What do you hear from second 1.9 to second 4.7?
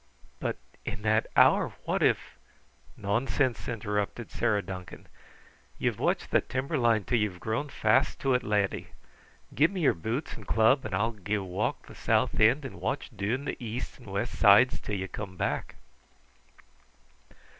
if?" "Nonsense!" interrupted Sarah